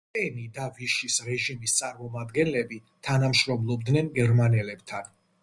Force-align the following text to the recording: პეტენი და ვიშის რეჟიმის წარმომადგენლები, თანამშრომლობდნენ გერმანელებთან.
პეტენი 0.17 0.43
და 0.53 0.63
ვიშის 0.77 1.17
რეჟიმის 1.27 1.75
წარმომადგენლები, 1.81 2.81
თანამშრომლობდნენ 3.09 4.11
გერმანელებთან. 4.19 5.15